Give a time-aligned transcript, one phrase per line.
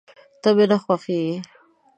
[0.41, 1.37] ته مي نه خوښېږې!